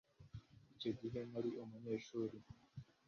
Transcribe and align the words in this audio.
icyo 0.73 0.91
gihe 0.99 1.19
nari 1.31 1.49
umunyeshuri 1.63 2.37